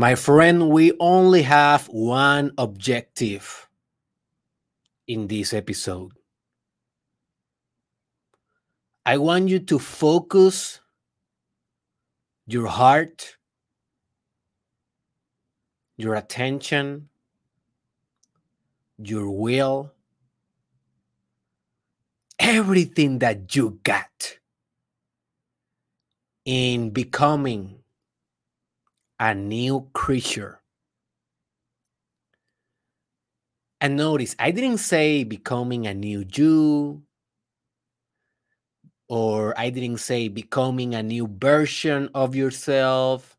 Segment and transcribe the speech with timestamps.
[0.00, 3.68] My friend, we only have one objective
[5.06, 6.12] in this episode.
[9.04, 10.80] I want you to focus
[12.46, 13.36] your heart,
[15.98, 17.10] your attention,
[18.96, 19.92] your will,
[22.38, 24.38] everything that you got
[26.46, 27.79] in becoming
[29.20, 30.60] a new creature.
[33.80, 37.02] And notice, I didn't say becoming a new Jew,
[39.08, 43.36] or I didn't say becoming a new version of yourself.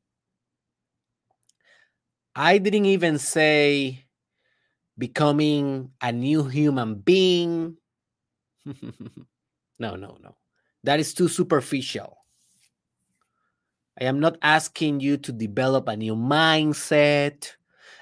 [2.35, 4.05] I didn't even say
[4.97, 7.77] becoming a new human being.
[8.65, 10.35] no, no, no.
[10.83, 12.20] That is too superficial.
[13.99, 17.51] I am not asking you to develop a new mindset,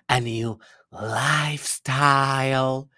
[0.07, 0.59] a new
[0.91, 2.89] lifestyle,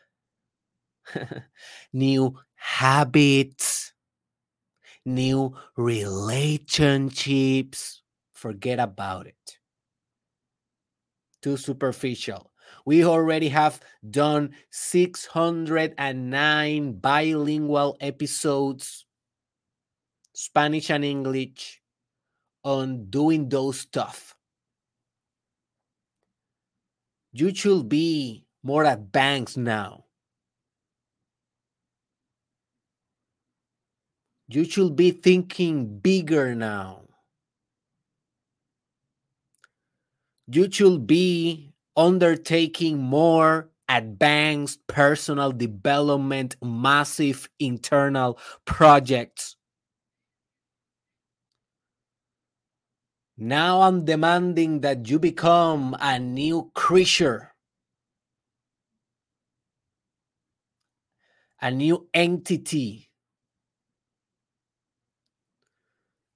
[1.93, 3.93] new habits,
[5.05, 8.01] new relationships.
[8.33, 9.59] Forget about it.
[11.41, 12.51] Too superficial.
[12.85, 19.05] We already have done 609 bilingual episodes,
[20.33, 21.80] Spanish and English,
[22.63, 24.35] on doing those stuff.
[27.33, 30.05] You should be more advanced now.
[34.47, 37.07] You should be thinking bigger now.
[40.47, 49.55] You should be undertaking more advanced personal development, massive internal projects
[53.43, 57.55] Now I'm demanding that you become a new creature,
[61.59, 63.09] a new entity,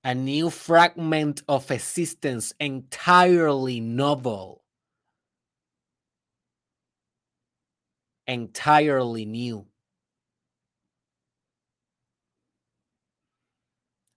[0.04, 4.64] a new fragment of existence entirely novel,
[8.26, 9.68] entirely new.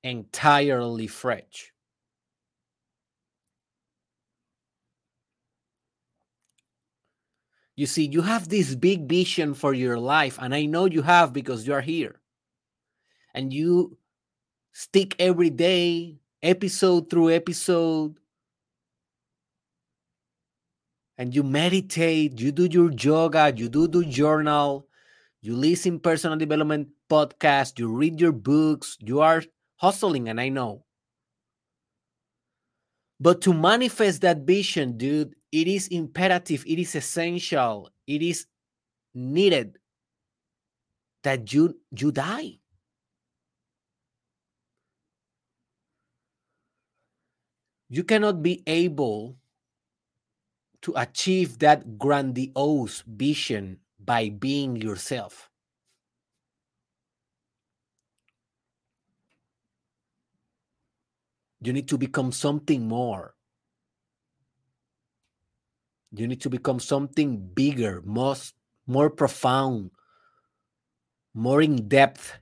[0.02, 1.72] entirely fresh.
[7.78, 11.32] You see, you have this big vision for your life, and I know you have
[11.32, 12.18] because you are here.
[13.32, 13.98] And you
[14.72, 18.18] stick every day, episode through episode,
[21.16, 24.88] and you meditate, you do your yoga, you do the journal,
[25.40, 29.44] you listen personal development podcast, you read your books, you are
[29.76, 30.82] hustling, and I know.
[33.20, 38.46] But to manifest that vision, dude, it is imperative, it is essential, it is
[39.14, 39.78] needed
[41.22, 42.58] that you you die.
[47.90, 49.36] You cannot be able
[50.82, 55.47] to achieve that grandiose vision by being yourself.
[61.60, 63.34] You need to become something more.
[66.12, 68.54] You need to become something bigger, most
[68.86, 69.90] more profound,
[71.34, 72.38] more in depth,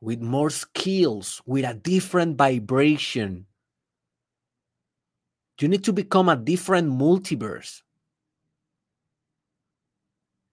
[0.00, 3.46] with more skills, with a different vibration.
[5.60, 7.82] You need to become a different multiverse.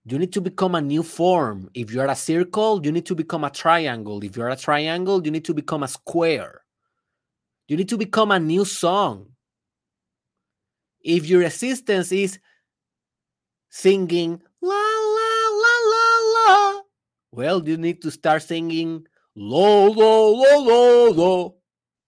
[0.06, 1.70] You need to become a new form.
[1.74, 4.24] If you are a circle, you need to become a triangle.
[4.24, 6.62] If you're a triangle, you need to become a square.
[7.68, 9.28] You need to become a new song.
[11.02, 12.40] If your existence is
[13.70, 16.82] singing la la la la la,
[17.32, 19.06] well, you need to start singing
[19.36, 21.56] lo lo lo lo lo.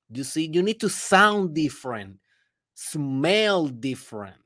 [0.09, 2.17] You see, you need to sound different,
[2.73, 4.40] smell different,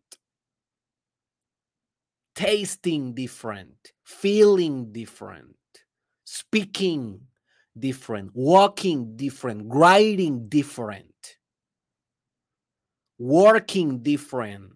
[2.36, 5.56] tasting different, feeling different,
[6.26, 7.22] speaking
[7.78, 11.08] different, walking different, writing different
[13.18, 14.74] working different,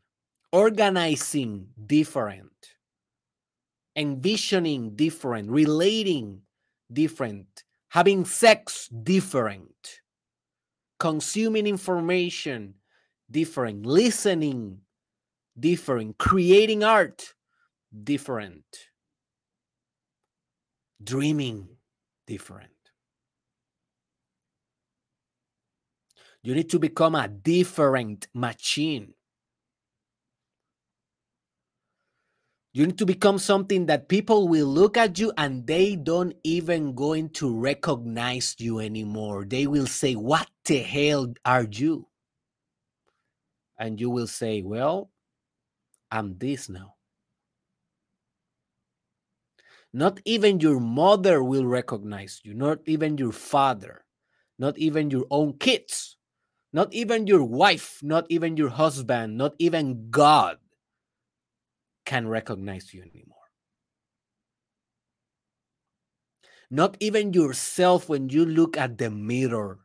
[0.51, 2.51] organizing different,
[3.95, 6.41] envisioning different, relating
[6.91, 10.00] different, having sex different,
[11.00, 12.73] consuming information
[13.29, 14.77] different, listening
[15.59, 17.33] different, creating art
[18.03, 18.63] different,
[21.03, 21.68] dreaming
[22.27, 22.71] different.
[26.44, 29.13] You need to become a different machine.
[32.71, 36.94] You need to become something that people will look at you and they don't even
[36.94, 39.44] going to recognize you anymore.
[39.45, 42.07] They will say, What the hell are you?
[43.80, 45.09] And you will say, Well,
[46.12, 46.95] I'm this now.
[49.94, 54.06] Not even your mother will recognize you, not even your father,
[54.59, 56.18] not even your own kids,
[56.71, 60.57] not even your wife, not even your husband, not even God
[62.06, 63.38] can recognize you anymore.
[66.69, 69.80] Not even yourself when you look at the mirror.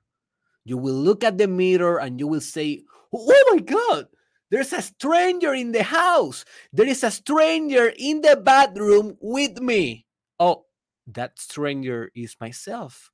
[0.64, 4.08] You will look at the mirror and you will say, Oh my God,
[4.54, 6.44] there's a stranger in the house.
[6.72, 10.06] There is a stranger in the bathroom with me.
[10.38, 10.66] Oh,
[11.08, 13.10] that stranger is myself.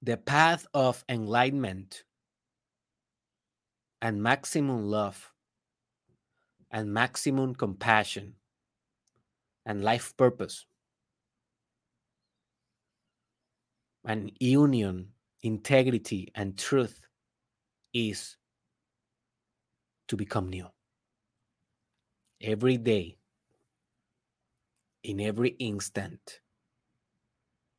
[0.00, 2.04] the path of enlightenment
[4.00, 5.32] and maximum love
[6.70, 8.34] and maximum compassion
[9.66, 10.66] and life purpose
[14.04, 15.08] and union,
[15.42, 17.06] integrity, and truth
[17.92, 18.36] is
[20.08, 20.66] to become new.
[22.40, 23.18] Every day,
[25.02, 26.40] in every instant,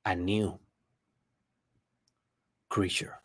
[0.06, 0.60] a new
[2.70, 3.16] creature.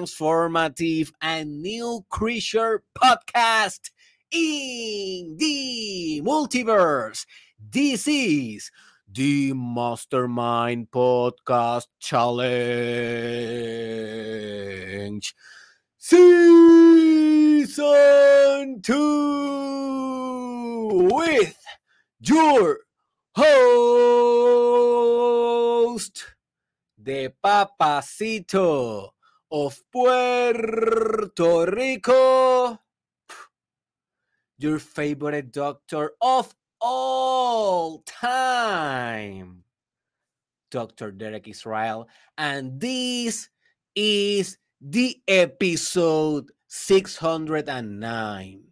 [0.00, 3.90] Transformative and new creature podcast
[4.30, 7.26] in the multiverse.
[7.58, 8.70] This is
[9.12, 12.46] the Mastermind Podcast Challenge
[15.98, 17.82] Season
[18.82, 21.62] 2 with
[22.20, 22.78] your
[23.34, 23.84] host,
[26.96, 29.10] the Papacito
[29.50, 32.78] of Puerto Rico,
[34.58, 39.64] your favorite doctor of all time,
[40.70, 41.10] Dr.
[41.10, 42.08] Derek Israel.
[42.38, 43.48] And this
[43.96, 48.62] is the episode 609.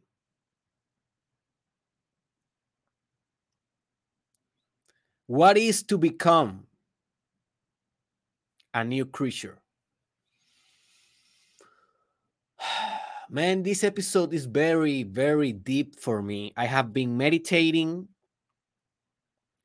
[5.26, 6.66] What is to become
[8.72, 9.58] a new creature?
[13.30, 16.52] Man, this episode is very, very deep for me.
[16.56, 18.08] I have been meditating,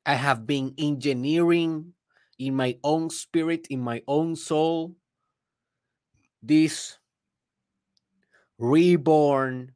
[0.06, 1.94] I have been engineering
[2.38, 4.96] in my own spirit, in my own soul,
[6.42, 6.98] this
[8.58, 9.72] reborn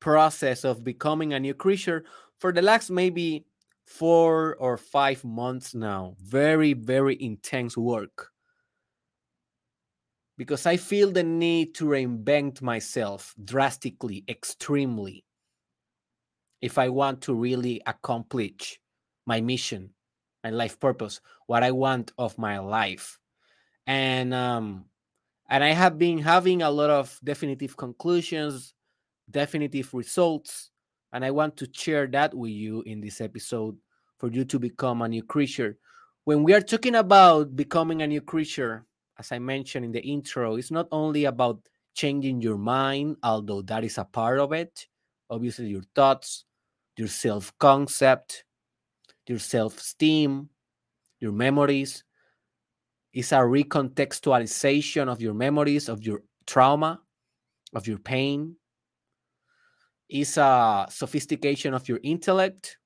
[0.00, 2.04] process of becoming a new creature
[2.38, 3.46] for the last maybe
[3.86, 6.14] four or five months now.
[6.20, 8.30] Very, very intense work.
[10.38, 15.24] Because I feel the need to reinvent myself drastically, extremely,
[16.62, 18.80] if I want to really accomplish
[19.26, 19.90] my mission,
[20.44, 23.18] my life purpose, what I want of my life.
[23.86, 24.84] And um,
[25.50, 28.74] and I have been having a lot of definitive conclusions,
[29.30, 30.70] definitive results,
[31.12, 33.76] and I want to share that with you in this episode
[34.18, 35.78] for you to become a new creature.
[36.24, 38.84] When we are talking about becoming a new creature,
[39.18, 41.60] as I mentioned in the intro, it's not only about
[41.94, 44.86] changing your mind, although that is a part of it.
[45.28, 46.44] Obviously, your thoughts,
[46.96, 48.44] your self concept,
[49.26, 50.48] your self esteem,
[51.18, 52.04] your memories.
[53.12, 57.00] It's a recontextualization of your memories, of your trauma,
[57.74, 58.54] of your pain.
[60.08, 62.78] It's a sophistication of your intellect.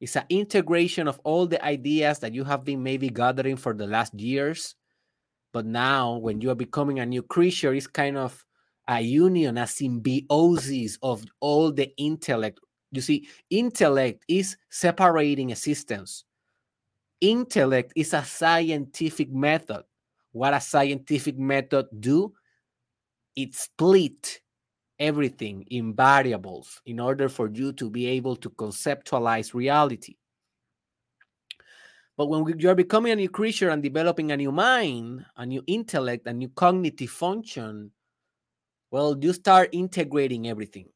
[0.00, 3.86] It's an integration of all the ideas that you have been maybe gathering for the
[3.86, 4.76] last years
[5.52, 8.44] But now, when you are becoming a new creature, it's kind of
[8.86, 12.60] a union, a symbiosis of all the intellect.
[12.92, 16.24] You see, intellect is separating existence.
[17.20, 19.84] Intellect is a scientific method.
[20.32, 22.32] What a scientific method do?
[23.34, 24.40] It split
[24.98, 30.16] everything in variables in order for you to be able to conceptualize reality.
[32.18, 36.26] But when you're becoming a new creature and developing a new mind, a new intellect,
[36.26, 37.92] a new cognitive function,
[38.90, 40.88] well, you start integrating everything.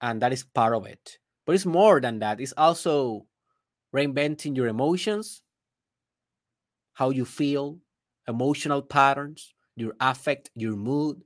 [0.00, 1.18] And that is part of it.
[1.44, 2.40] But it's more than that.
[2.40, 3.26] It's also
[3.94, 5.42] reinventing your emotions,
[6.94, 7.78] how you feel,
[8.26, 11.20] emotional patterns, your affect, your mood,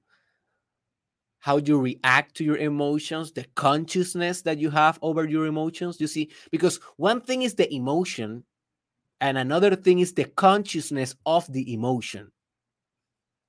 [1.48, 5.98] how you react to your emotions, the consciousness that you have over your emotions.
[5.98, 8.44] You see, because one thing is the emotion,
[9.22, 12.30] and another thing is the consciousness of the emotion.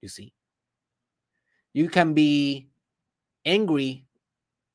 [0.02, 0.32] You see,
[1.74, 2.70] you can be
[3.44, 4.06] angry,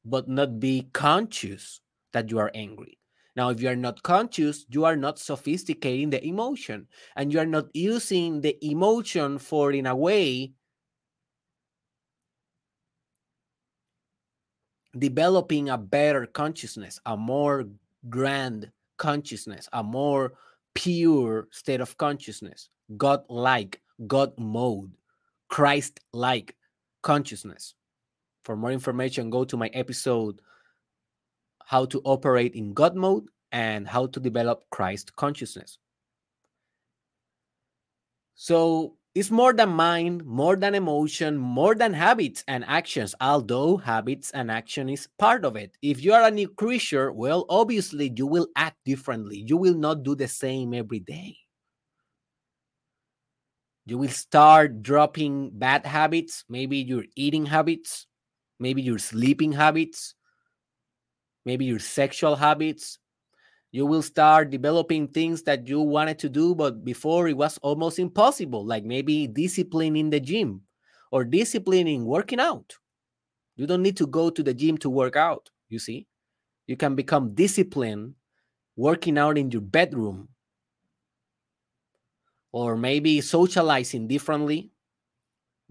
[0.04, 1.80] but not be conscious
[2.12, 2.98] that you are angry.
[3.36, 7.46] Now, if you are not conscious, you are not sophisticating the emotion and you are
[7.46, 10.52] not using the emotion for, in a way,
[14.98, 17.64] developing a better consciousness, a more
[18.08, 20.34] grand consciousness, a more
[20.74, 24.92] pure state of consciousness, God like, God mode,
[25.48, 26.56] Christ like
[27.02, 27.74] consciousness.
[28.44, 30.40] For more information, go to my episode
[31.64, 35.78] How to Operate in God Mode and How to Develop Christ Consciousness.
[38.34, 44.30] So, it's more than mind, more than emotion, more than habits and actions, although habits
[44.32, 45.76] and action is part of it.
[45.82, 49.38] If you are a new creature, well, obviously you will act differently.
[49.46, 51.36] You will not do the same every day.
[53.86, 58.06] You will start dropping bad habits, maybe your eating habits,
[58.58, 60.14] maybe your sleeping habits,
[61.44, 62.98] maybe your sexual habits,
[63.74, 67.98] you will start developing things that you wanted to do, but before it was almost
[67.98, 70.62] impossible, like maybe discipline in the gym
[71.10, 72.74] or discipline in working out.
[73.56, 76.06] You don't need to go to the gym to work out, you see.
[76.68, 78.14] You can become disciplined
[78.76, 80.28] working out in your bedroom
[82.52, 84.70] or maybe socializing differently,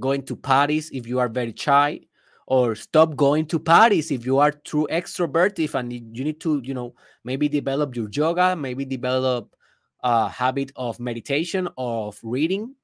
[0.01, 2.01] going to parties if you are very shy,
[2.47, 6.73] or stop going to parties if you are too extroverted and you need to you
[6.73, 9.55] know maybe develop your yoga maybe develop
[10.03, 12.75] a habit of meditation of reading.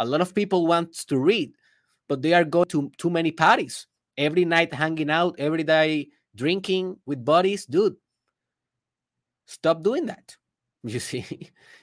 [0.00, 1.52] A lot of people want to read
[2.08, 3.86] but they are going to too many parties.
[4.18, 7.96] Every night hanging out every day drinking with buddies dude
[9.46, 10.36] stop doing that.
[10.86, 11.24] You see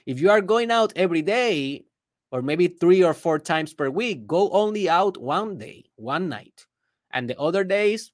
[0.06, 1.84] if you are going out every day
[2.30, 6.66] or maybe three or four times per week go only out one day one night
[7.12, 8.12] and the other days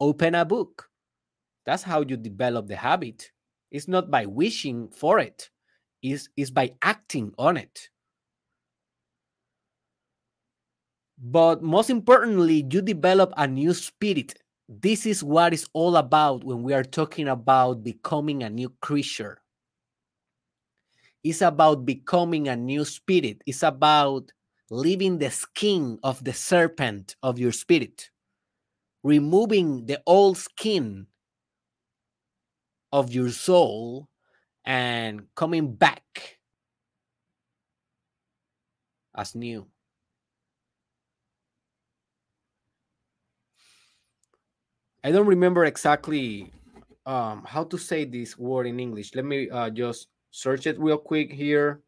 [0.00, 0.88] open a book.
[1.64, 3.30] That's how you develop the habit.
[3.70, 5.48] It's not by wishing for it.
[6.02, 7.88] It's, it's by acting on it.
[11.18, 14.34] But most importantly you develop a new spirit.
[14.68, 19.38] This is what it's all about when we are talking about becoming a new creature.
[21.22, 23.42] It's about becoming a new spirit.
[23.46, 24.32] It's about
[24.70, 28.10] leaving the skin of the serpent of your spirit
[29.02, 31.06] removing the old skin
[32.92, 34.08] of your soul
[34.64, 36.38] and coming back
[39.16, 39.66] as new.
[45.04, 46.52] I don't remember exactly
[47.06, 49.14] um, how to say this word in English.
[49.16, 51.80] Let me uh, just search it real quick here.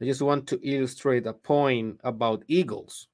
[0.00, 3.08] I just want to illustrate a point about eagles.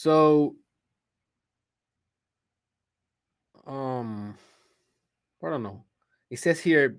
[0.00, 0.56] So,
[3.66, 4.34] um,
[5.44, 5.84] I don't know.
[6.30, 6.96] It says here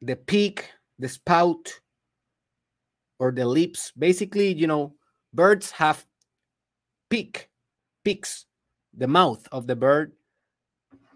[0.00, 1.68] the peak, the spout,
[3.18, 3.92] or the lips.
[3.92, 4.94] Basically, you know,
[5.34, 6.06] birds have
[7.10, 7.50] peak,
[8.02, 8.46] peaks,
[8.96, 10.12] the mouth of the bird,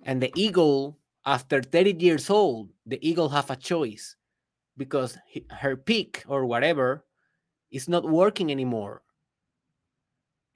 [0.02, 0.98] and the eagle.
[1.24, 4.14] After 30 years old, the eagle have a choice
[4.76, 5.16] because
[5.48, 7.06] her peak or whatever
[7.72, 9.02] is not working anymore.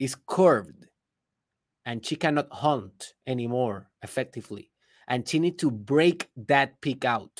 [0.01, 0.87] Is curved
[1.85, 4.71] and she cannot hunt anymore effectively.
[5.07, 7.39] And she needs to break that peak out.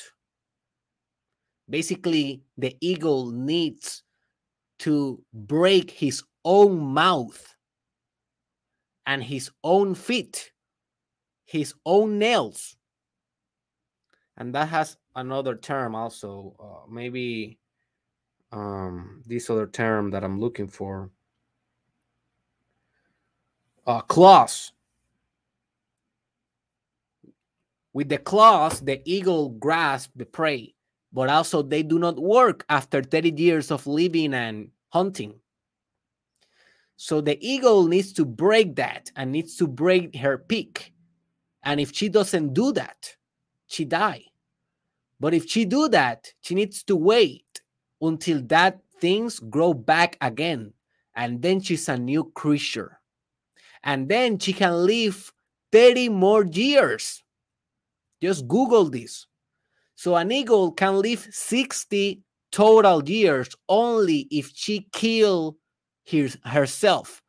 [1.68, 4.04] Basically, the eagle needs
[4.80, 7.54] to break his own mouth
[9.06, 10.52] and his own feet,
[11.44, 12.76] his own nails,
[14.36, 17.58] and that has another term also uh, maybe
[18.50, 21.10] um, this other term that i'm looking for
[23.86, 24.72] uh, claws
[27.92, 30.74] with the claws the eagle grasps the prey
[31.12, 35.34] but also they do not work after 30 years of living and hunting
[36.96, 40.92] so the eagle needs to break that and needs to break her peak
[41.64, 43.16] and if she doesn't do that
[43.66, 44.24] she die
[45.22, 47.60] but if she do that, she needs to wait
[48.00, 50.72] until that things grow back again.
[51.14, 52.98] And then she's a new creature.
[53.84, 55.32] And then she can live
[55.72, 57.22] 30 more years.
[58.20, 59.26] Just Google this.
[59.96, 65.56] So an eagle can live 60 total years only if she kill
[66.04, 67.22] his, herself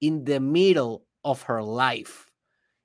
[0.00, 2.30] in the middle of her life.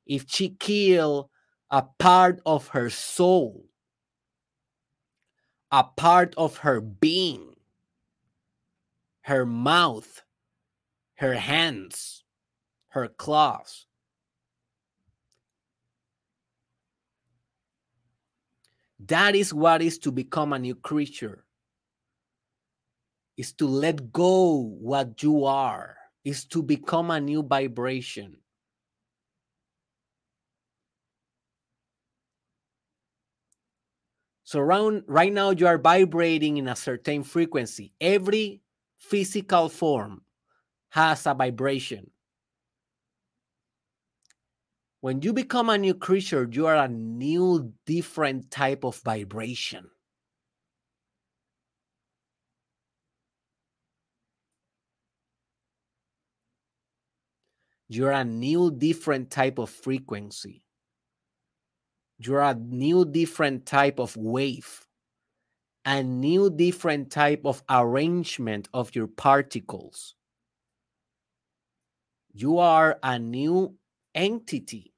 [0.05, 1.31] If she kill
[1.71, 3.65] a part of her soul
[5.71, 7.53] a part of her being,
[9.21, 10.23] her mouth,
[11.15, 12.23] her hands,
[12.95, 13.85] her claws.
[18.99, 21.43] That is what is to become a new creature.
[23.35, 28.37] Is to let go what you are, is to become a new vibration.
[34.45, 37.91] So around, right now you are vibrating in a certain frequency.
[37.99, 38.61] Every
[38.95, 40.21] physical form
[40.91, 42.09] has a vibration.
[45.05, 49.91] When you become a new creature, you are a new, different type of vibration.
[57.87, 60.63] You're a new, different type of frequency.
[62.17, 64.87] You're a new different type of wave.
[65.85, 70.15] A new different type of arrangement of your particles.
[72.33, 73.77] You are a new
[74.15, 74.94] entity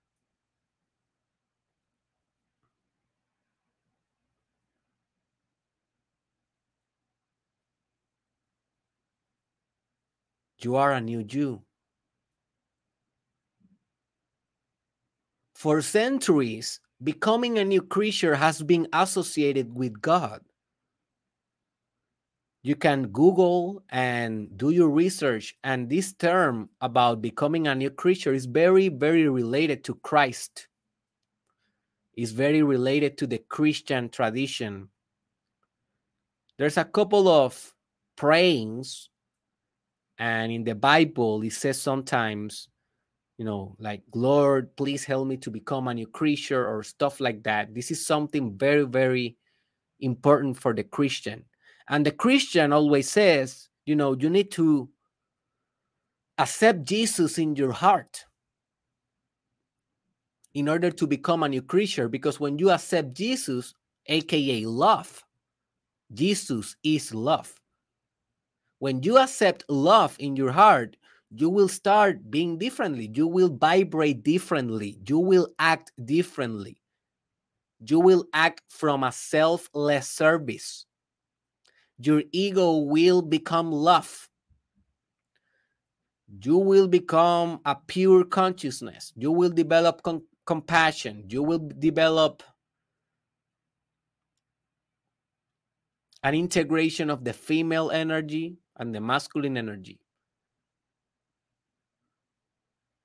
[10.59, 11.61] you are a new Jew.
[15.57, 20.43] for centuries becoming a new creature has been associated with God.
[22.61, 28.35] You can Google and do your research, and this term about becoming a new creature
[28.35, 30.67] is very, very related to Christ.
[32.15, 34.89] Is very related to the Christian tradition.
[36.59, 37.73] There's a couple of
[38.15, 39.09] prayings,
[40.19, 42.69] and in the Bible, it says sometimes
[43.38, 47.43] you know, like, Lord, please help me to become a new creature or stuff like
[47.43, 47.73] that.
[47.73, 49.38] This is something very, very
[49.99, 51.45] important for the Christian.
[51.88, 54.89] And the Christian always says, you know, you need to
[56.39, 58.25] accept Jesus in your heart
[60.56, 62.10] in order to become a new creature.
[62.10, 63.73] Because when you accept Jesus,
[64.08, 65.23] aka love,
[66.12, 67.53] Jesus is love.
[68.79, 70.97] When you accept love in your heart,
[71.31, 73.11] you will start being differently.
[73.13, 74.99] You will vibrate differently.
[75.07, 76.77] You will act differently.
[77.85, 80.85] You will act from a selfless service.
[81.99, 84.29] Your ego will become love.
[86.43, 89.11] You will become a pure consciousness.
[89.15, 91.25] You will develop com compassion.
[91.29, 92.43] You will develop
[96.23, 99.99] an integration of the female energy and the masculine energy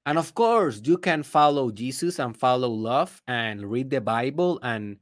[0.04, 4.96] and of course, you can follow Jesus and follow love and read the Bible and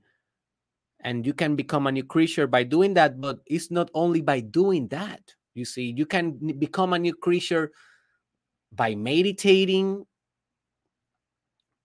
[1.03, 4.41] and you can become a new creature by doing that, but it's not only by
[4.41, 5.21] doing that.
[5.55, 7.73] You see, you can become a new creature
[8.73, 10.05] by meditating,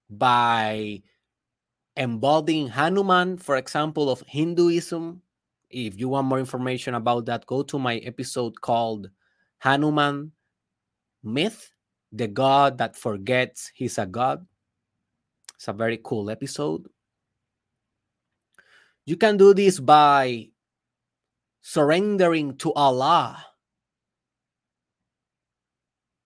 [0.10, 1.02] by
[1.96, 5.22] embodying Hanuman, for example, of Hinduism.
[5.76, 9.10] If you want more information about that, go to my episode called
[9.60, 10.32] Hanuman
[11.22, 11.70] Myth
[12.14, 14.48] the God that forgets he's a God.
[15.56, 16.88] It's a very cool episode.
[19.06, 20.48] You can do this by
[21.62, 23.44] surrendering to Allah.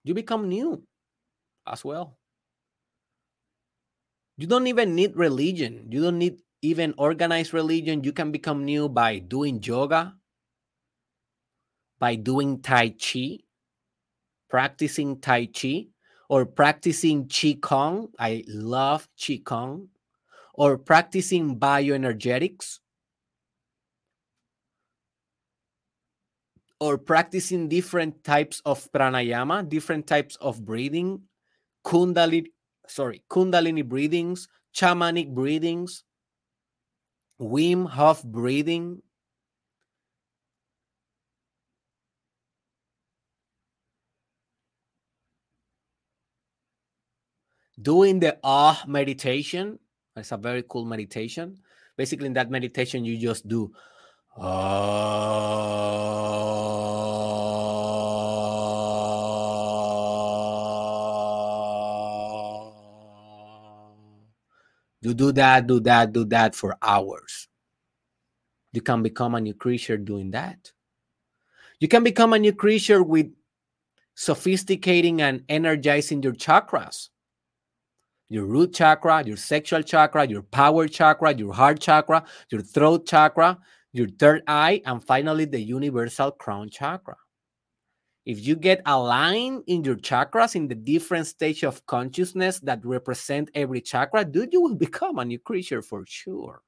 [0.04, 0.84] You become new
[1.66, 2.20] as well.
[4.38, 5.88] You don't even need religion.
[5.90, 8.04] You don't need even organized religion.
[8.04, 10.16] You can become new by doing yoga,
[12.00, 13.40] by doing Tai Chi,
[14.50, 15.88] practicing Tai Chi
[16.30, 18.10] or practicing Qi Kong.
[18.20, 19.90] I love Qi Kong.
[20.54, 22.80] or practicing bioenergetics
[26.80, 31.22] or practicing different types of pranayama, different types of breathing,
[31.86, 32.48] kundalini,
[32.88, 36.04] sorry, kundalini breathings, shamanic breathings,
[37.40, 39.02] Wim Hof breathing.
[47.82, 49.80] Doing the ah meditation.
[50.18, 51.64] It's a very cool meditation.
[51.96, 53.72] Basically, in that meditation, you just do
[65.02, 67.48] You do that, do that, do that for hours.
[68.74, 70.72] You can become a new creature doing that.
[71.80, 73.32] You can become a new creature with
[74.16, 77.10] sophisticating and energizing your chakras
[78.30, 83.58] your root chakra, your sexual chakra, your power chakra, your heart chakra, your throat chakra,
[83.92, 87.18] your third eye, and finally the universal crown chakra.
[88.30, 93.50] If you get aligned in your chakras in the different stage of consciousness that represent
[93.56, 96.62] every chakra, dude, you will become a new creature for sure.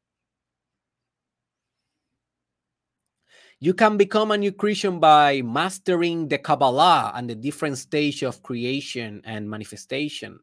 [3.59, 8.41] You can become a new creature by mastering the Kabbalah and the different stage of
[8.41, 10.39] creation and manifestation.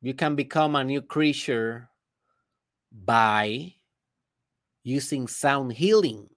[0.00, 1.90] You can become a new creature
[2.90, 3.74] by
[4.84, 6.31] using sound healing,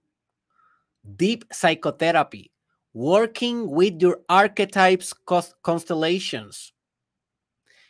[1.16, 2.50] deep psychotherapy,
[2.94, 5.14] working with your archetypes
[5.62, 6.72] constellations.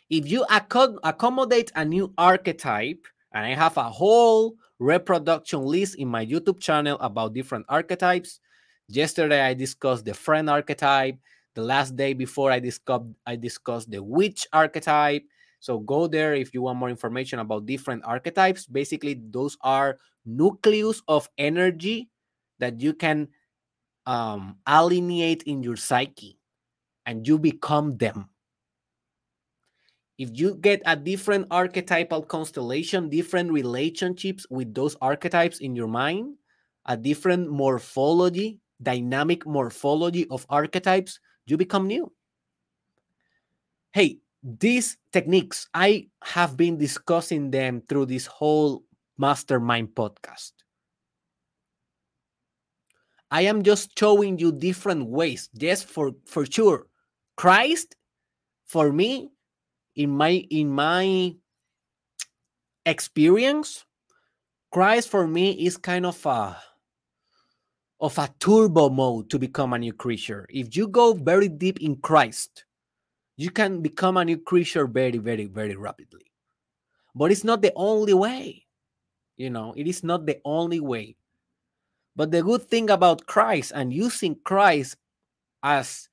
[0.09, 6.25] If you accommodate a new archetype, and I have a whole reproduction list in my
[6.25, 8.39] YouTube channel about different archetypes.
[8.87, 11.17] Yesterday I discussed the friend archetype.
[11.55, 15.23] The last day before I discussed I discussed the witch archetype.
[15.59, 18.65] So go there if you want more information about different archetypes.
[18.65, 22.09] Basically, those are nucleus of energy
[22.59, 23.27] that you can
[24.05, 26.39] um, alienate in your psyche
[27.05, 28.29] and you become them.
[30.17, 36.35] If you get a different archetypal constellation, different relationships with those archetypes in your mind,
[36.85, 42.11] a different morphology, dynamic morphology of archetypes, you become new.
[43.93, 48.83] Hey, these techniques, I have been discussing them through this whole
[49.17, 50.56] mastermind podcast.
[53.29, 55.49] I am just showing you different ways.
[55.53, 56.87] Yes, for for sure.
[57.35, 57.95] Christ,
[58.65, 59.29] for me,
[59.95, 61.35] in my in my
[62.85, 63.85] experience,
[64.71, 66.57] Christ for me is kind of a
[67.99, 70.45] of a turbo mode to become a new creature.
[70.49, 72.65] If you go very deep in Christ,
[73.37, 76.31] you can become a new creature very, very, very rapidly.
[77.15, 78.65] But it's not the only way.
[79.35, 81.15] You know, it is not the only way.
[82.17, 84.97] But the good thing about Christ and using Christ
[85.61, 86.09] as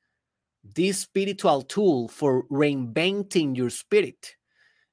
[0.63, 4.37] this spiritual tool for reinventing your spirit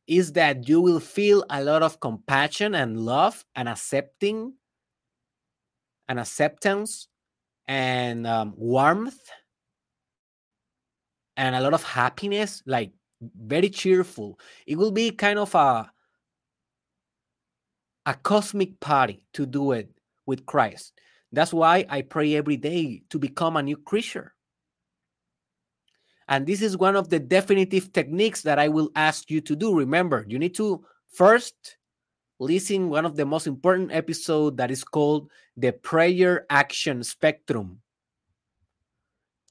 [0.08, 4.54] is that you will feel a lot of compassion and love and accepting
[6.08, 7.10] and acceptance
[7.68, 9.20] and um, warmth
[11.36, 14.40] and a lot of happiness, like very cheerful.
[14.66, 15.92] It will be kind of a
[18.06, 19.90] a cosmic party to do it
[20.26, 20.94] with Christ.
[21.32, 24.34] That's why I pray every day to become a new creature.
[26.28, 29.76] And this is one of the definitive techniques that I will ask you to do.
[29.76, 31.78] Remember, you need to first
[32.40, 37.82] listen one of the most important episode that is called the prayer action spectrum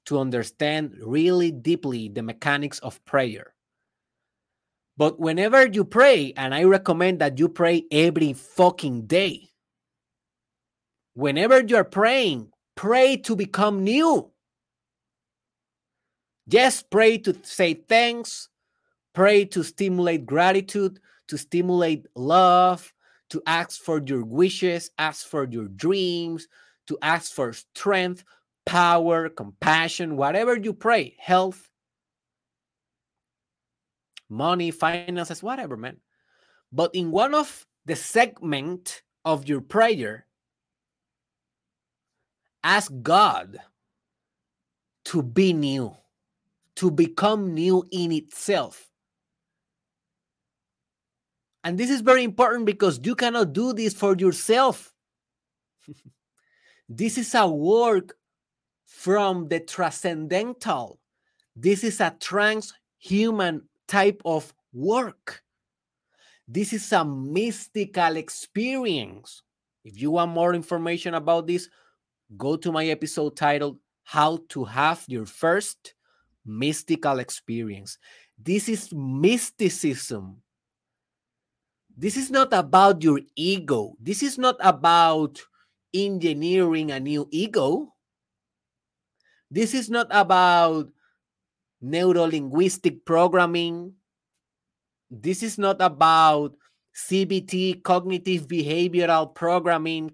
[0.07, 3.55] to understand really deeply the mechanics of prayer.
[4.97, 9.50] But whenever you pray, and I recommend that you pray every fucking day,
[11.15, 14.31] whenever you're praying, pray to become new.
[16.47, 18.49] Yes, pray to say thanks,
[19.15, 22.93] pray to stimulate gratitude, to stimulate love,
[23.31, 26.49] to ask for your wishes, ask for your dreams,
[26.89, 28.25] to ask for strength,
[28.67, 31.71] power, compassion, whatever you pray, health,
[34.29, 35.99] money, finances, whatever, man.
[36.73, 40.27] But in one of the segment of your prayer,
[42.63, 43.59] ask God
[45.07, 45.95] to be new,
[46.77, 48.89] to become new in itself.
[51.63, 54.95] And this is very important because you cannot do this for yourself.
[56.89, 58.17] this is a work
[58.87, 60.99] from the transcendental.
[61.55, 65.43] This is a transhuman type of work.
[66.49, 69.43] This is a mystical experience.
[69.85, 71.69] If you want more information about this,
[72.37, 75.95] go to my episode titled How to Have Your First
[76.45, 77.99] Mystical Experience.
[78.39, 80.43] This is mysticism.
[81.97, 83.95] This is not about your ego.
[84.01, 85.41] This is not about
[85.93, 87.93] engineering a new ego.
[89.51, 90.89] This is not about
[91.83, 93.93] neurolinguistic programming.
[95.11, 96.55] This is not about
[96.95, 100.13] CBT, cognitive behavioral programming.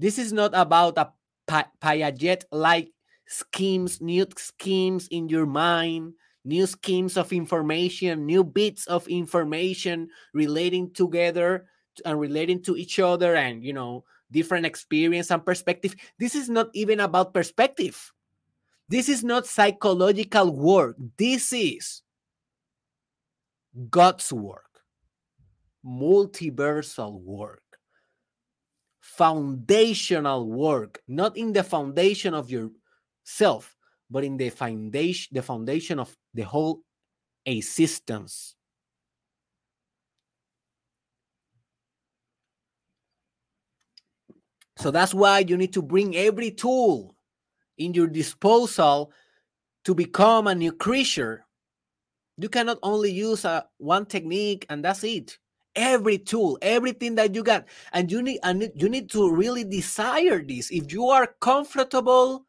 [0.00, 1.12] This is not about a
[1.82, 2.88] Piaget like
[3.28, 10.90] schemes, new schemes in your mind, new schemes of information, new bits of information relating
[10.94, 11.66] together
[12.06, 15.94] and relating to each other and, you know, different experience and perspective.
[16.18, 18.12] This is not even about perspective.
[18.88, 20.96] This is not psychological work.
[21.18, 22.00] This is
[23.90, 24.80] God's work,
[25.84, 27.69] multiversal work,
[29.20, 33.76] foundational work, not in the foundation of yourself,
[34.08, 36.80] but in the foundation, the foundation of the whole
[37.44, 38.54] existence.
[44.78, 47.14] So that's why you need to bring every tool
[47.76, 49.12] in your disposal
[49.84, 51.44] to become a new creature.
[52.38, 55.36] You cannot only use a, uh, one technique and that's it.
[55.80, 57.64] Every tool, everything that you got,
[57.94, 60.70] and you need and you need to really desire this.
[60.70, 62.44] If you are comfortable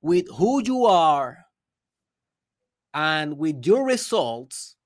[0.00, 1.44] with who you are
[2.94, 4.76] and with your results,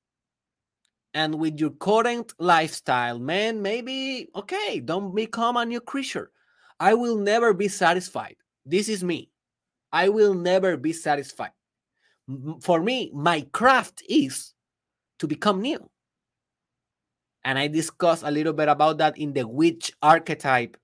[1.14, 6.30] and with your current lifestyle, man, maybe okay, don't become a new creature.
[6.78, 8.36] I will never be satisfied.
[8.66, 9.30] This is me.
[9.92, 11.52] I will never be satisfied.
[12.60, 14.52] For me, my craft is
[15.20, 15.88] to become new.
[17.46, 20.76] And I discussed a little bit about that in the witch archetype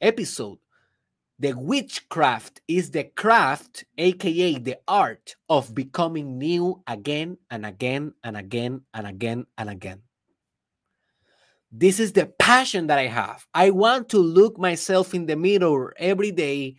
[0.00, 0.58] episode.
[1.38, 8.36] The witchcraft is the craft, aka the art of becoming new again and again and
[8.36, 10.02] again and again and again.
[11.70, 13.46] This is the passion that I have.
[13.54, 16.78] I want to look myself in the mirror every day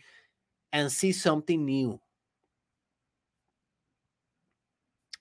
[0.70, 1.98] and see something new.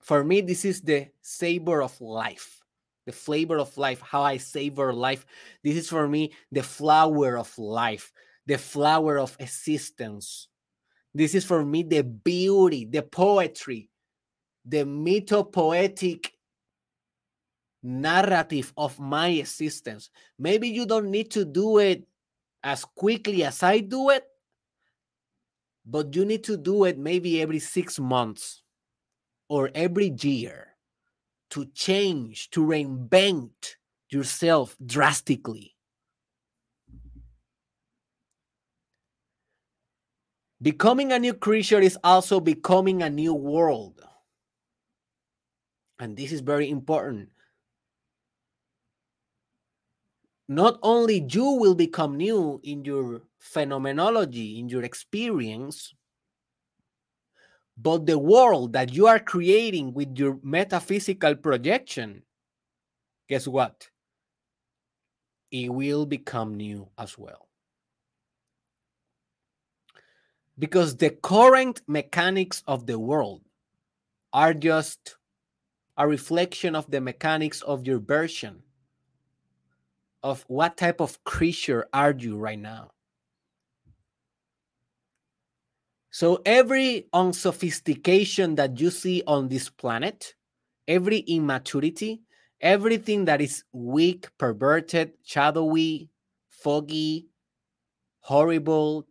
[0.01, 2.59] For me, this is the savor of life,
[3.05, 5.25] the flavor of life, how I savor life.
[5.63, 8.11] This is for me the flower of life,
[8.45, 10.47] the flower of existence.
[11.13, 13.89] This is for me the beauty, the poetry,
[14.65, 16.27] the mythopoetic
[17.81, 20.09] narrative of my existence.
[20.37, 22.05] Maybe you don't need to do it
[22.63, 24.23] as quickly as I do it,
[25.85, 28.61] but you need to do it maybe every six months
[29.47, 30.68] or every year
[31.49, 33.75] to change, to reinvent
[34.09, 35.75] yourself drastically.
[40.61, 44.01] Becoming a new creature is also becoming a new world.
[45.99, 47.29] And this is very important.
[50.49, 55.93] not only you will become new in your phenomenology, in your experience,
[57.81, 62.23] but the world that you are creating with your metaphysical projection,
[63.29, 63.89] guess what?
[65.51, 67.47] It will become new as well.
[70.57, 73.41] Because the current mechanics of the world
[74.33, 75.15] are just
[75.97, 78.61] a reflection of the mechanics of your version
[80.21, 82.91] of what type of creature are you right now.
[86.11, 90.33] So every unsophistication that you see on this planet,
[90.87, 92.21] every immaturity,
[92.61, 96.09] everything that is weak, perverted, shadowy,
[96.49, 97.27] foggy,
[98.21, 99.07] horrible,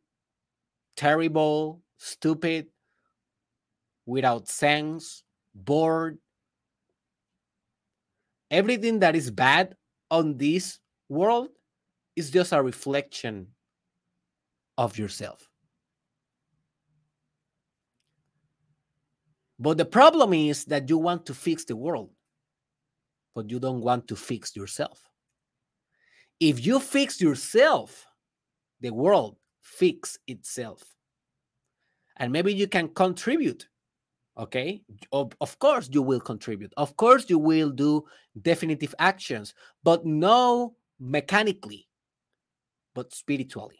[0.96, 2.68] terrible, stupid,
[4.06, 5.22] without sense,
[5.54, 6.18] bored,
[8.50, 9.76] everything that is bad
[10.10, 11.48] on this world
[12.16, 13.48] is just a reflection
[14.78, 15.47] of yourself.
[19.58, 22.10] But the problem is that you want to fix the world,
[23.34, 25.02] but you don't want to fix yourself.
[26.40, 28.06] If you fix yourself,
[28.80, 30.82] the world fix itself.
[32.18, 33.68] And maybe you can contribute.
[34.36, 34.82] Okay.
[35.12, 36.72] Of, of course, you will contribute.
[36.76, 38.04] Of course, you will do
[38.42, 41.88] definitive actions, but no mechanically,
[42.94, 43.78] but spiritually.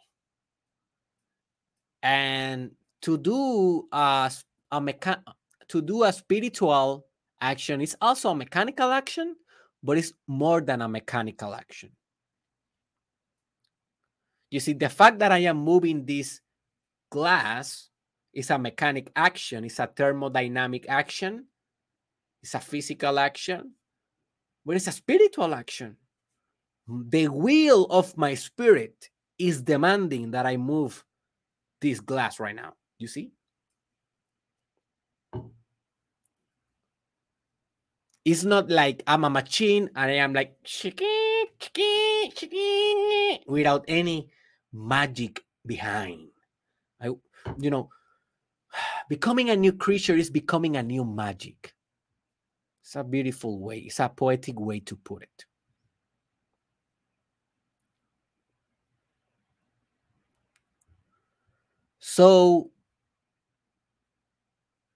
[2.02, 4.32] And to do a,
[4.72, 5.22] a mecha-
[5.68, 7.06] to do a spiritual
[7.40, 9.36] action is also a mechanical action,
[9.82, 11.90] but it's more than a mechanical action.
[14.50, 16.40] You see, the fact that I am moving this
[17.10, 17.90] glass
[18.32, 21.46] is a mechanic action, it's a thermodynamic action,
[22.42, 23.72] it's a physical action,
[24.64, 25.96] but it's a spiritual action.
[26.88, 31.04] The will of my spirit is demanding that I move
[31.80, 32.74] this glass right now.
[32.98, 33.32] You see?
[38.28, 40.52] It's not like I'm a machine and I am like
[43.46, 44.28] without any
[44.70, 46.28] magic behind.
[47.00, 47.06] I,
[47.58, 47.88] you know,
[49.08, 51.72] becoming a new creature is becoming a new magic.
[52.82, 55.46] It's a beautiful way, it's a poetic way to put it.
[61.98, 62.72] So,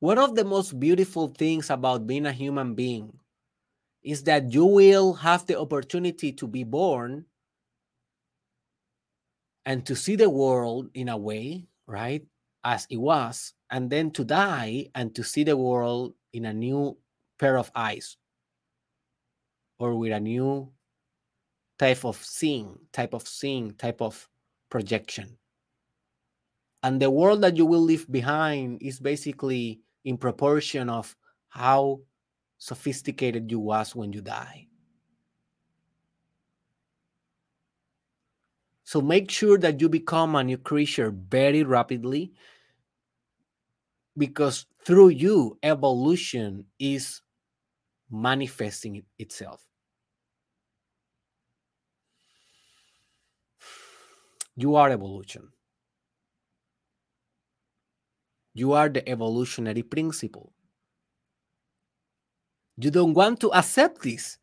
[0.01, 3.19] one of the most beautiful things about being a human being
[4.03, 7.25] is that you will have the opportunity to be born
[9.65, 12.25] and to see the world in a way, right,
[12.65, 16.97] as it was, and then to die and to see the world in a new
[17.39, 18.17] pair of eyes
[19.79, 20.71] or with a new
[21.79, 24.29] type of seeing, type of seeing, type of
[24.71, 25.37] projection.
[26.83, 31.15] And the world that you will leave behind is basically in proportion of
[31.49, 32.01] how
[32.63, 34.69] sophisticated you was when you die.
[38.85, 42.35] So make sure that you become a new creature very rapidly
[44.17, 47.21] because through you, evolution is
[48.09, 49.67] manifesting itself.
[54.55, 55.51] You are evolution.
[58.55, 60.53] You are the evolutionary principle.
[62.77, 64.39] You don't want to accept this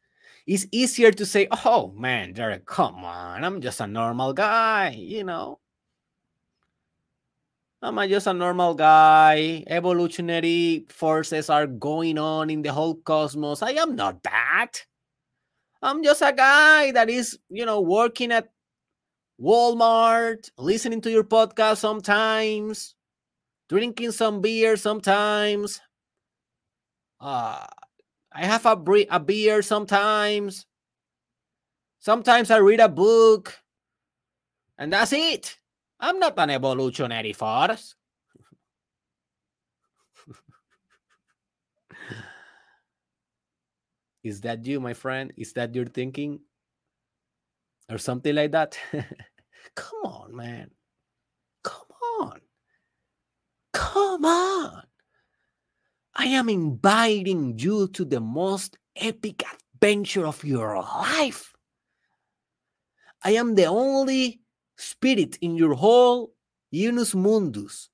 [0.49, 5.23] it's easier to say, oh man, Derek, come on, I'm just a normal guy, you
[5.23, 5.59] know.
[7.83, 9.63] I'm just a normal guy.
[9.67, 13.61] Evolutionary forces are going on in the whole cosmos.
[13.61, 14.71] I am not that.
[15.83, 18.49] I'm just a guy that is, you know, working at
[19.39, 22.95] Walmart, listening to your podcast sometimes,
[23.69, 25.79] drinking some beer sometimes,
[27.21, 27.67] uh,
[28.39, 28.77] I have a,
[29.09, 30.65] a beer sometimes.
[31.99, 33.53] Sometimes I read a book.
[34.77, 35.57] And that's it.
[35.99, 37.95] I'm not an evolutionary force.
[44.23, 45.33] Is that you, my friend?
[45.35, 46.39] Is that your thinking?
[47.91, 48.79] Or something like that?
[49.75, 50.71] Come on, man.
[51.65, 52.39] Come on.
[53.73, 54.83] Come on.
[56.19, 61.53] I am inviting you to the most epic adventure of your life.
[63.23, 64.41] I am the only
[64.77, 66.33] spirit in your whole
[66.71, 67.87] Unus Mundus,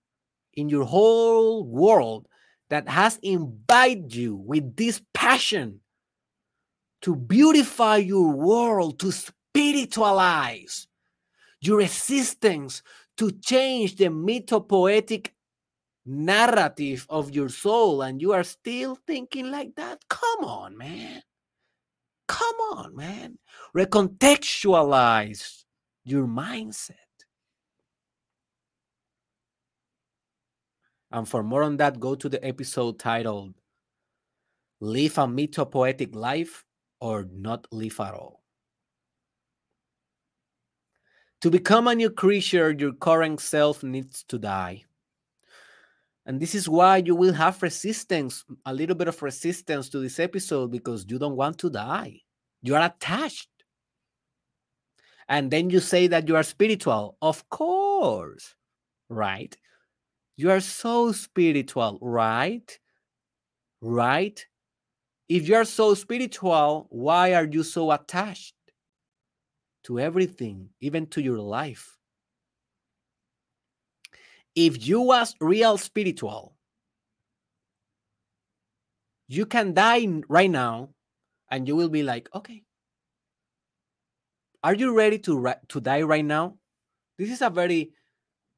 [0.55, 2.27] in your whole world
[2.71, 5.81] that has invited you with this passion
[7.03, 10.87] to beautify your world, to spiritualize
[11.61, 12.81] your existence,
[13.17, 15.29] to change the mythopoetic
[16.05, 21.21] narrative of your soul and you are still thinking like that, come on, man.
[22.27, 23.37] Come on, man.
[23.75, 25.63] Recontextualize
[26.03, 26.93] your mindset.
[31.11, 33.53] And for more on that, go to the episode titled
[34.81, 36.65] Live a Mythopoetic Life
[36.99, 38.41] or Not Live at All.
[41.41, 44.83] To become a new creature, your current self needs to die.
[46.25, 50.19] And this is why you will have resistance, a little bit of resistance to this
[50.19, 52.21] episode because you don't want to die.
[52.63, 53.49] You are attached.
[55.27, 57.17] And then you say that you are spiritual.
[57.21, 58.55] Of course,
[59.09, 59.55] right?
[60.35, 62.79] You are so spiritual, right?
[63.81, 64.45] Right?
[65.29, 68.55] If you are so spiritual, why are you so attached
[69.83, 71.94] to everything, even to your life?
[74.55, 76.55] If you was real spiritual
[79.27, 80.89] you can die right now
[81.49, 82.63] and you will be like okay.
[84.63, 86.57] Are you ready to to die right now?
[87.17, 87.91] This is a very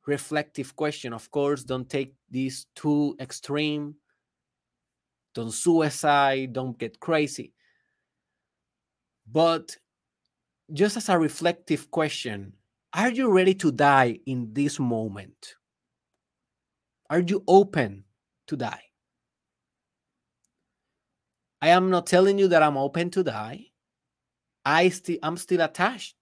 [0.06, 1.14] reflective question.
[1.14, 3.96] Of course don't take this too extreme.
[5.34, 6.54] Don't suicide.
[6.54, 7.54] Don't get crazy.
[9.30, 9.76] But
[10.74, 12.54] just as a reflective question
[12.94, 15.56] are you ready to die in this moment
[17.10, 18.04] are you open
[18.48, 18.84] to die?
[21.62, 23.68] I am not telling you that I'm open to die.
[24.66, 26.16] I still I'm still attached.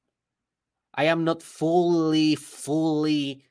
[0.94, 3.44] I am not fully, fully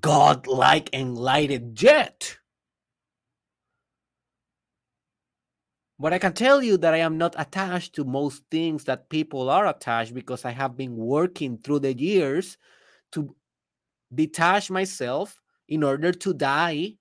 [0.00, 2.38] God-like enlightened yet.
[5.98, 9.50] But I can tell you that I am not attached to most things that people
[9.50, 12.56] are attached because I have been working through the years
[13.12, 13.34] to
[14.14, 16.94] detach myself in order to die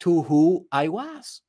[0.00, 1.42] to who I was.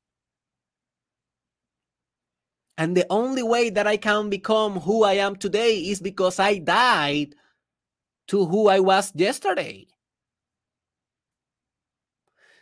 [2.77, 6.59] And the only way that I can become who I am today is because I
[6.59, 7.33] died
[8.27, 9.87] to who I was yesterday.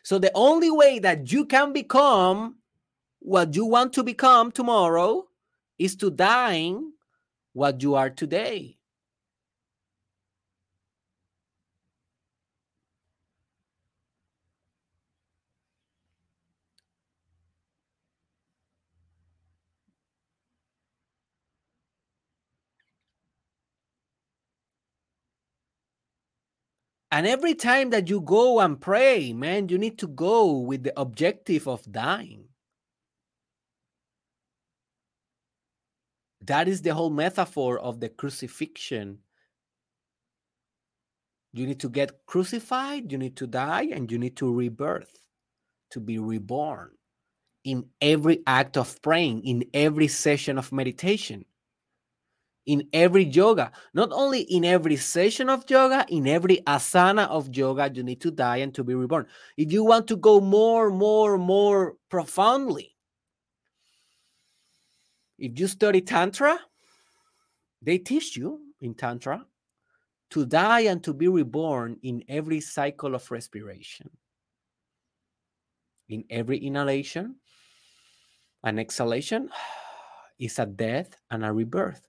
[0.04, 2.58] So the only way that you can become
[3.20, 5.28] what you want to become tomorrow
[5.80, 6.94] is to dying
[7.54, 8.78] what you are today.
[27.16, 31.00] And every time that you go and pray, man, you need to go with the
[31.00, 32.50] objective of dying.
[36.42, 39.20] That is the whole metaphor of the crucifixion.
[41.54, 45.18] You need to get crucified, you need to die, and you need to rebirth,
[45.92, 46.92] to be reborn
[47.64, 51.46] in every act of praying, in every session of meditation,
[52.66, 53.72] in every yoga.
[53.94, 58.32] Not only in every session of yoga, in every asana of yoga, you need to
[58.32, 59.28] die and to be reborn.
[59.58, 62.96] If you want to go more, more, more profoundly,
[65.38, 66.60] if you study Tantra,
[67.82, 69.46] they teach you in Tantra
[70.32, 74.10] to die and to be reborn in every cycle of respiration.
[76.10, 77.36] In every inhalation
[78.64, 79.50] and exhalation
[80.40, 82.08] is a death and a rebirth.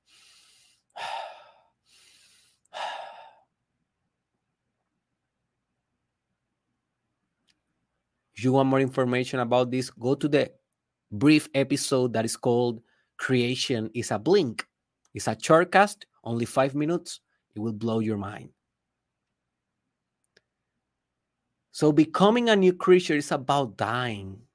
[8.36, 10.52] If you want more information about this, go to the
[11.10, 12.82] brief episode that is called
[13.16, 14.66] creation is a blink.
[15.14, 17.20] It's a shortcast, only five minutes.
[17.54, 18.50] It will blow your mind.
[21.72, 24.45] So, becoming a new creature is about dying.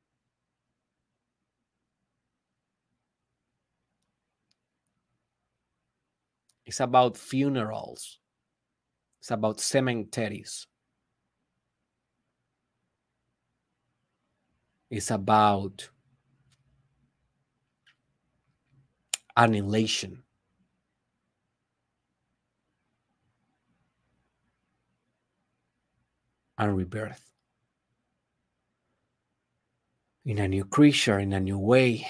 [6.72, 8.19] It's about funerals.
[9.19, 10.65] It's about cemeteries.
[14.89, 15.89] It's about
[19.36, 20.24] annihilation
[26.57, 27.32] and rebirth
[30.24, 32.07] in a new creature, in a new way.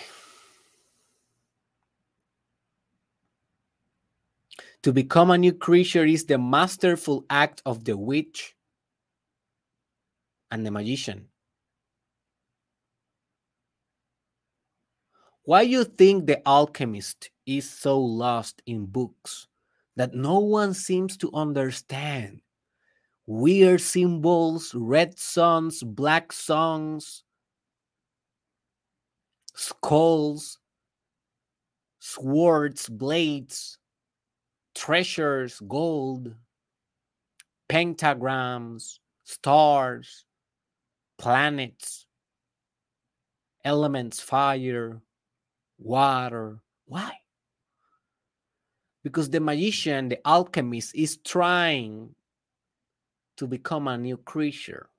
[4.83, 8.55] To become a new creature is the masterful act of the witch
[10.49, 11.27] and the magician.
[15.43, 19.47] Why you think the alchemist is so lost in books
[19.95, 22.41] that no one seems to understand?
[23.27, 27.23] Weird symbols, red suns, black songs,
[29.53, 30.57] skulls,
[31.99, 33.77] swords, blades,
[34.81, 36.33] treasures, gold,
[37.69, 40.25] pentagrams, stars,
[41.19, 42.07] planets,
[43.63, 44.99] elements, fire,
[45.77, 46.57] water.
[46.85, 47.11] Why?
[49.03, 52.15] Because the magician, the alchemist, is trying
[53.37, 54.89] to become a new creature.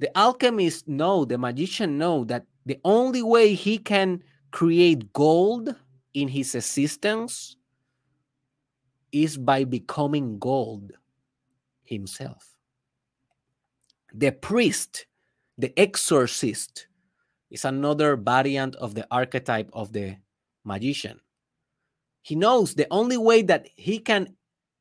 [0.00, 5.74] The alchemist know, the magician know that the only way he can create gold
[6.16, 7.56] in his existence
[9.12, 10.92] is by becoming gold
[11.84, 12.56] himself.
[14.14, 15.04] The priest,
[15.58, 16.86] the exorcist,
[17.50, 20.16] is another variant of the archetype of the
[20.64, 21.20] magician.
[22.22, 24.36] He knows the only way that he can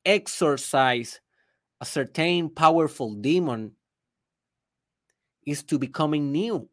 [0.06, 1.20] exorcise
[1.82, 3.74] a certain powerful demon
[5.46, 6.70] is to becoming new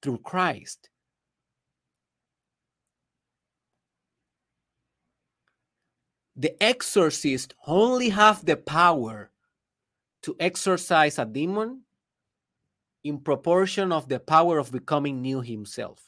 [0.00, 0.88] through Christ.
[6.36, 9.30] The exorcist only have the power
[10.22, 11.82] to exorcise a demon
[13.04, 16.02] in proportion of the power of becoming new himself.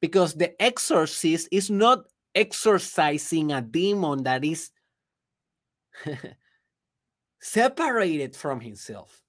[0.00, 2.04] Because the exorcist is not
[2.34, 4.70] exorcising a demon that is
[7.40, 9.22] separated from himself.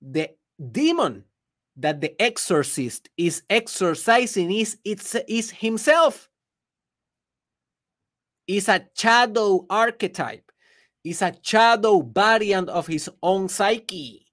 [0.00, 0.30] The
[0.70, 1.24] demon
[1.76, 6.28] that the exorcist is exorcising is it's is himself
[8.46, 10.50] is a shadow archetype
[11.04, 14.26] is a shadow variant of his own psyche.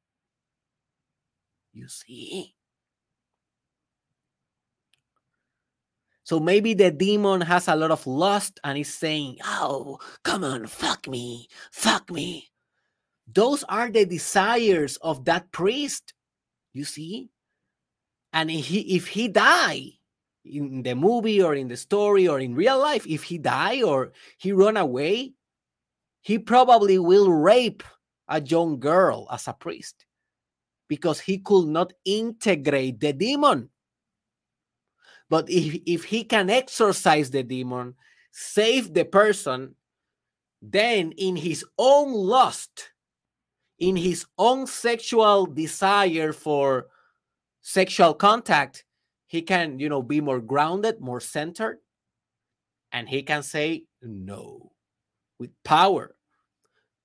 [1.71, 2.55] You see?
[6.23, 10.67] So maybe the demon has a lot of lust and is saying oh come on
[10.67, 12.49] fuck me fuck me.
[13.27, 16.13] Those are the desires of that priest
[16.73, 17.29] you see?
[18.31, 19.99] And if he if he die
[20.45, 24.11] in the movie or in the story or in real life if he die or
[24.37, 25.33] he run away
[26.21, 27.83] he probably will rape
[28.27, 30.05] a young girl as a priest
[30.87, 33.69] because he could not integrate the demon.
[35.29, 37.95] But if, if he can exorcise the demon
[38.31, 39.75] save the person
[40.61, 42.89] then in his own lust
[43.79, 46.87] in his own sexual desire for
[47.61, 48.85] sexual contact,
[49.33, 51.79] he can, you know, be more grounded, more centered,
[52.91, 54.71] and he can say no
[55.39, 56.15] with power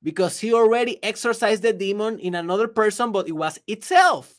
[0.03, 4.35] because he already exorcised the demon in another person, but it was itself.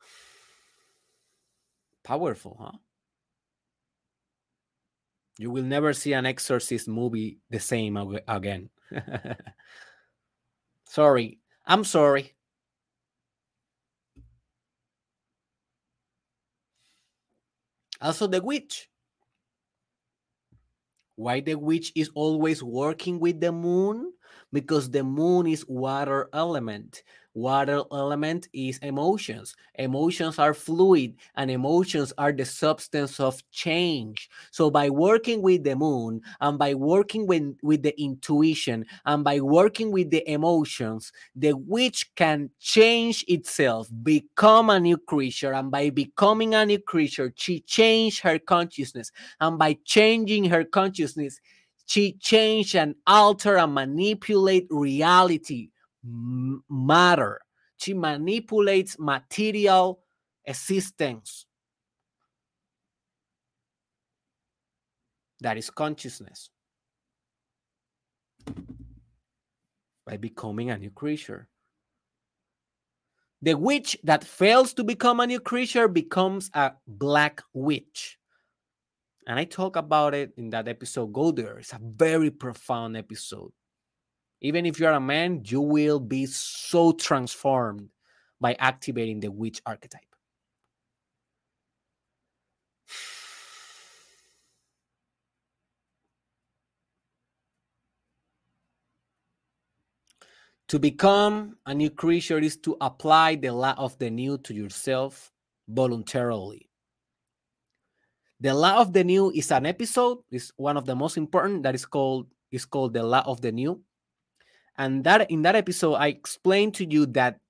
[2.04, 2.78] Powerful, huh?
[5.38, 8.70] You will never see an Exorcist movie the same again.
[10.88, 11.38] sorry.
[11.66, 12.34] I'm sorry.
[18.00, 18.88] Also, the witch.
[21.16, 24.12] Why the witch is always working with the moon?
[24.52, 27.02] Because the moon is water element
[27.36, 29.54] water element is emotions.
[29.74, 34.30] Emotions are fluid and emotions are the substance of change.
[34.50, 39.40] So by working with the moon and by working with, with the intuition and by
[39.40, 45.90] working with the emotions the witch can change itself become a new creature and by
[45.90, 49.12] becoming a new creature she changed her consciousness.
[49.40, 51.38] And by changing her consciousness
[51.84, 55.68] she change and alter and manipulate reality
[56.68, 57.40] matter.
[57.76, 60.00] She manipulates material
[60.44, 61.46] existence.
[65.40, 66.50] That is consciousness.
[70.06, 71.48] By becoming a new creature.
[73.42, 78.18] The witch that fails to become a new creature becomes a black witch.
[79.26, 81.12] And I talk about it in that episode.
[81.12, 81.58] Go there.
[81.58, 83.52] It's a very profound episode.
[84.40, 87.88] Even if you're a man, you will be so transformed
[88.40, 90.00] by activating the witch archetype.
[100.70, 105.30] To become a new creature is to apply the law of the new to yourself
[105.68, 106.68] voluntarily.
[108.40, 111.76] The law of the new is an episode, is one of the most important that
[111.76, 113.80] is called is called the law of the new.
[114.78, 117.40] And that in that episode, I explained to you that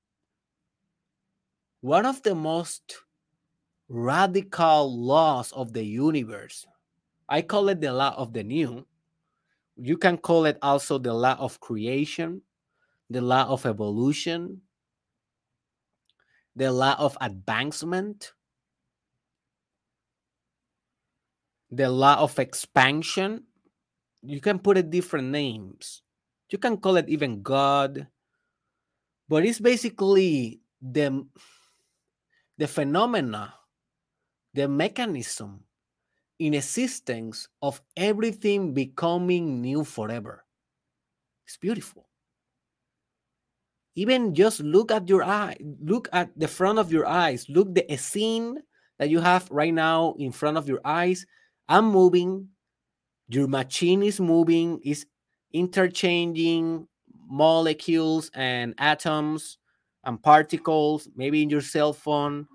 [1.80, 3.02] one of the most
[3.88, 6.66] radical laws of the universe,
[7.28, 8.86] I call it the law of the new.
[9.76, 12.42] You can call it also the law of creation,
[13.10, 14.62] the law of evolution,
[16.56, 18.32] the law of advancement,
[21.70, 23.44] the law of expansion.
[24.22, 26.02] You can put it different names.
[26.50, 28.06] You can call it even God,
[29.28, 31.26] but it's basically the
[32.58, 33.54] the phenomena,
[34.54, 35.64] the mechanism
[36.38, 40.44] in existence of everything becoming new forever.
[41.46, 42.08] It's beautiful.
[43.94, 47.96] Even just look at your eye, look at the front of your eyes, look the
[47.96, 48.60] scene
[48.98, 51.24] that you have right now in front of your eyes.
[51.68, 52.48] I'm moving,
[53.28, 55.06] your machine is moving, is
[55.56, 56.86] interchanging
[57.28, 59.58] molecules and atoms
[60.04, 62.46] and particles maybe in your cell phone.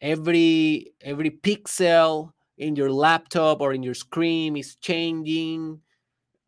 [0.00, 5.80] Every every pixel in your laptop or in your screen is changing.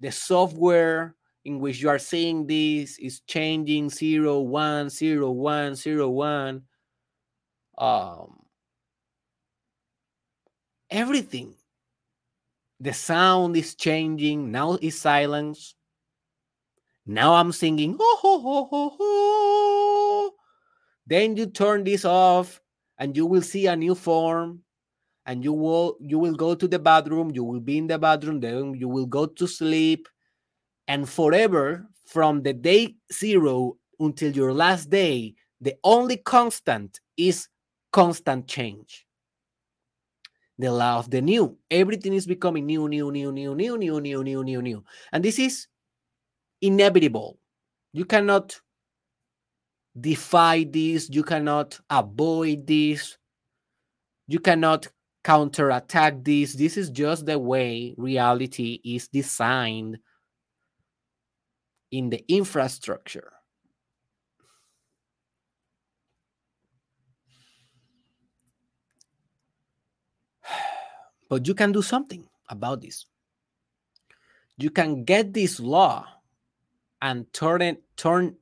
[0.00, 6.10] The software in which you are seeing this is changing zero one zero one zero
[6.10, 6.62] one.
[7.78, 8.42] Um
[10.90, 11.54] everything
[12.84, 14.52] the sound is changing.
[14.52, 15.74] Now it's silence.
[17.06, 17.96] Now I'm singing.
[17.98, 20.30] Ho, ho, ho, ho, ho.
[21.06, 22.60] Then you turn this off
[22.98, 24.64] and you will see a new form.
[25.26, 28.40] and you will you will go to the bathroom you will be in the bathroom
[28.40, 30.08] then you will go to sleep
[30.86, 37.48] and forever from the day zero until your last day the only constant is
[37.90, 39.03] constant change
[40.58, 41.58] the law of the new.
[41.70, 44.84] Everything is becoming new new new new new new new new new new.
[45.12, 45.66] And this is
[46.60, 47.38] inevitable.
[47.92, 48.60] You cannot
[49.98, 51.08] defy this.
[51.10, 53.16] You cannot avoid this.
[54.26, 54.88] You cannot
[55.22, 56.54] counterattack this.
[56.54, 59.98] This is just the way reality is designed
[61.90, 63.33] in the infrastructure.
[71.34, 73.06] But you can do something about this.
[74.56, 76.06] You can get this law
[77.02, 78.36] and turn it turn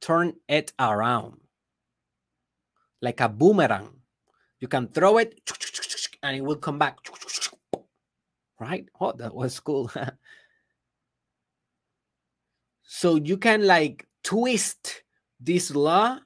[0.00, 1.40] turn it around
[3.02, 4.00] like a boomerang
[4.60, 5.38] you can throw it
[6.22, 6.96] and it will come back.
[8.58, 8.88] Right?
[8.98, 9.90] Oh, that was cool.
[12.82, 15.02] so you can like twist
[15.38, 16.18] this law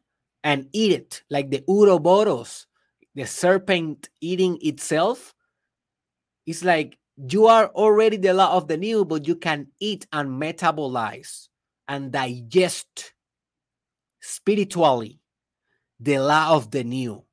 [0.45, 2.68] and eat it like the Ouroboros,
[3.15, 5.35] the serpent eating itself.
[6.47, 10.41] It's like you are already the law of the new, but you can eat and
[10.41, 11.49] metabolize
[11.87, 13.13] and digest
[14.21, 15.21] spiritually
[16.01, 17.25] the law of the new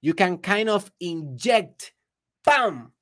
[0.00, 1.92] you can kind of inject,
[2.44, 2.92] bam,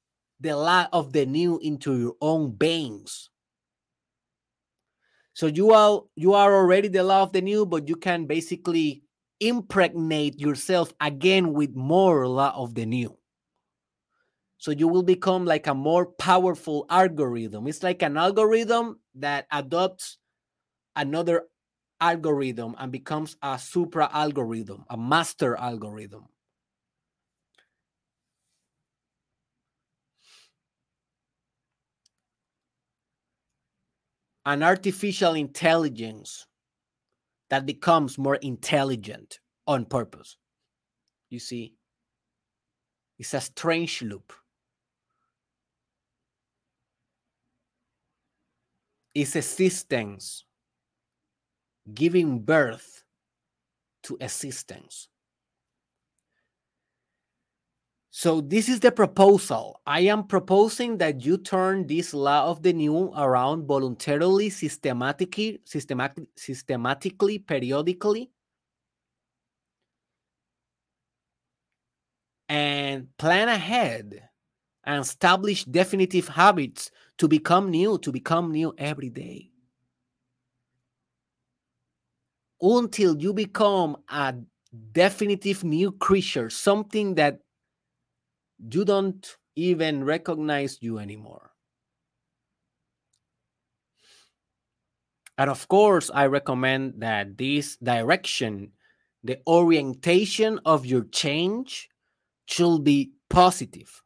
[0.40, 3.30] the law of the new into your own veins.
[5.34, 9.02] So you are you are already the law of the new, but you can basically
[9.40, 13.16] impregnate yourself again with more of the new.
[14.58, 17.66] So you will become like a more powerful algorithm.
[17.66, 20.18] It's like an algorithm that adopts
[20.96, 21.44] another
[22.00, 26.28] algorithm and becomes a supra algorithm, a master algorithm.
[34.46, 36.46] an artificial intelligence
[37.50, 40.36] that becomes more intelligent on purpose.
[41.30, 41.74] You see,
[43.18, 44.32] it's a strange loop.
[49.14, 50.44] It's existence
[51.94, 53.04] giving birth
[54.02, 55.08] to existence.
[58.18, 59.82] So this is the proposal.
[59.86, 66.24] I am proposing that you turn this law of the new around voluntarily, systematically, systematic,
[66.34, 68.30] systematically, periodically,
[72.48, 74.30] and plan ahead
[74.84, 79.50] and establish definitive habits to become new, to become new every day.
[82.62, 84.36] Until you become a
[84.92, 87.40] definitive new creature, something that
[88.58, 91.52] you don't even recognize you anymore.
[95.38, 98.72] And of course, I recommend that this direction,
[99.22, 101.88] the orientation of your change,
[102.46, 104.02] should be positive,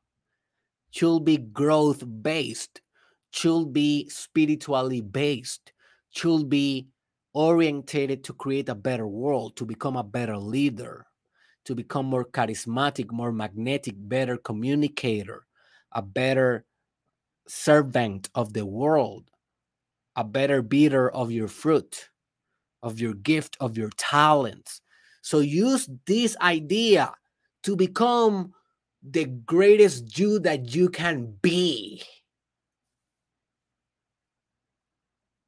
[0.91, 2.81] should be growth based,
[3.31, 5.73] should be spiritually based,
[6.11, 6.89] should be
[7.33, 11.07] orientated to create a better world, to become a better leader,
[11.65, 15.47] to become more charismatic, more magnetic, better communicator,
[15.93, 16.65] a better
[17.47, 19.31] servant of the world,
[20.17, 22.11] a better beater of your fruit,
[22.83, 24.81] of your gift, of your talents.
[25.23, 27.13] So use this idea
[27.65, 28.55] to become
[29.03, 32.03] the greatest you that you can be.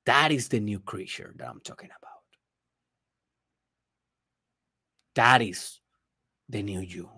[0.06, 2.10] That is the new creature that I'm talking about.
[5.14, 5.81] That is
[6.52, 7.08] the new you.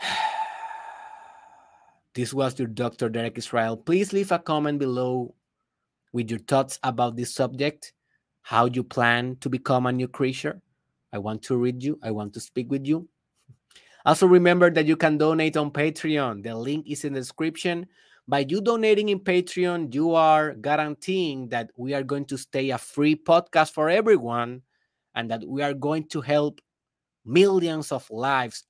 [2.14, 3.08] This was your Dr.
[3.08, 3.76] Derek Israel.
[3.76, 5.34] Please leave a comment below
[6.12, 7.92] with your thoughts about this subject,
[8.42, 10.60] how you plan to become a new creature.
[11.12, 13.08] I want to read you, I want to speak with you.
[14.04, 16.42] Also, remember that you can donate on Patreon.
[16.42, 17.86] The link is in the description.
[18.26, 22.78] By you donating in Patreon, you are guaranteeing that we are going to stay a
[22.78, 24.62] free podcast for everyone
[25.14, 26.60] and that we are going to help
[27.24, 28.64] millions of lives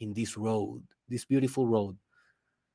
[0.00, 1.96] in this road, this beautiful road.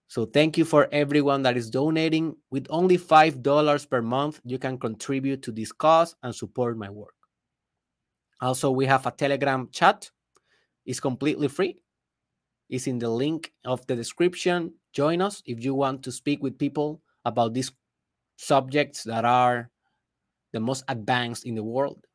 [0.07, 2.35] So thank you for everyone that is donating.
[2.51, 7.15] With only $5 per month, you can contribute to this cause and support my work.
[8.41, 10.11] Also, we have a Telegram chat.
[10.85, 11.77] It's completely free.
[12.69, 14.73] It's in the link of the description.
[14.91, 17.71] Join us if you want to speak with people about these
[18.35, 19.69] subjects that are
[20.51, 22.05] the most advanced in the world.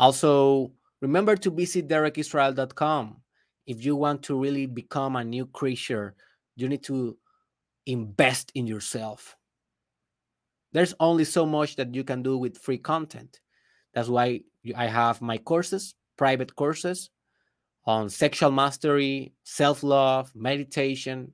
[0.00, 3.16] Also, Remember to visit derekisrael.com.
[3.66, 6.14] If you want to really become a new creature,
[6.56, 7.16] you need to
[7.86, 9.36] invest in yourself.
[10.72, 13.40] There's only so much that you can do with free content.
[13.94, 14.42] That's why
[14.76, 17.10] I have my courses, private courses
[17.86, 21.32] on sexual mastery, self love, meditation,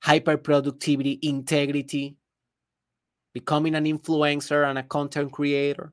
[0.00, 2.16] hyper productivity, integrity,
[3.32, 5.92] becoming an influencer and a content creator.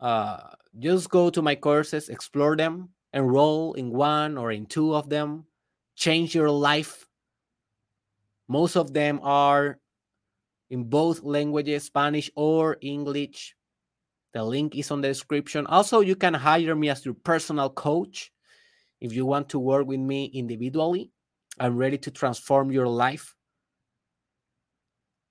[0.00, 0.38] Uh,
[0.78, 5.44] just go to my courses, explore them, enroll in one or in two of them,
[5.96, 7.06] change your life.
[8.48, 9.78] Most of them are
[10.70, 13.56] in both languages, Spanish or English.
[14.34, 15.66] The link is on the description.
[15.66, 18.30] Also, you can hire me as your personal coach
[19.00, 21.10] if you want to work with me individually.
[21.58, 23.34] I'm ready to transform your life.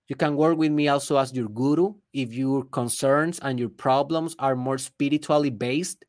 [0.08, 4.36] You can work with me also as your guru if your concerns and your problems
[4.40, 6.06] are more spiritually based.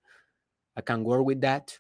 [0.77, 1.77] I can work with that.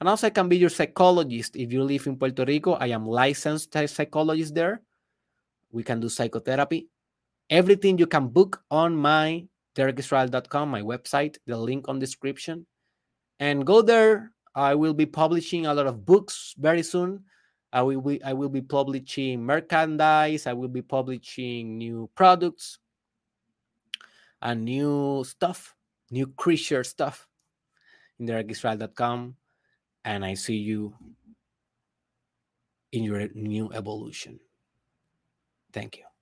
[0.00, 2.72] And also, I can be your psychologist if you live in Puerto Rico.
[2.72, 4.82] I am licensed psychologist there.
[5.72, 6.88] We can do psychotherapy.
[7.48, 9.46] Everything you can book on my
[9.76, 12.66] derekisrael.com, my website, the link on description.
[13.38, 14.32] And go there.
[14.54, 17.24] I will be publishing a lot of books very soon.
[17.74, 20.46] I will be, I will be publishing merchandise.
[20.46, 22.78] I will be publishing new products
[24.40, 25.74] and new stuff,
[26.12, 27.26] new creature stuff
[28.20, 29.34] in derekisrael.com.
[30.04, 30.94] And I see you
[32.92, 34.38] in your new evolution.
[35.72, 36.13] Thank you.